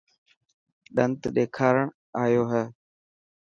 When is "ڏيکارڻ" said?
1.35-1.85